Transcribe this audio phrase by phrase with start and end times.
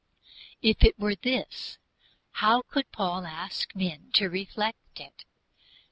[0.63, 1.77] If it were this,
[2.41, 5.25] how could Paul ask men to reflect it?